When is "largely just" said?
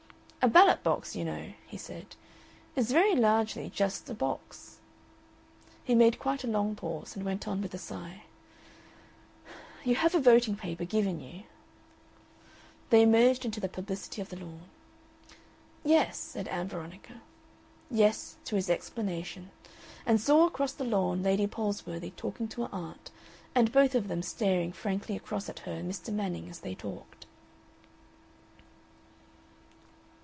3.15-4.09